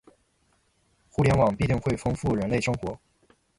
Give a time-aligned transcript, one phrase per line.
[1.11, 2.99] 互联网必定会丰富人类生活